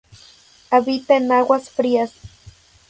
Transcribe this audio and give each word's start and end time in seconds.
Habita 0.71 1.15
en 1.15 1.31
aguas 1.31 1.69
frías. 1.69 2.13